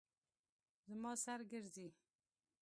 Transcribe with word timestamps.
زما 0.87 1.11
سر 1.23 1.39
ګرځي 1.51 1.87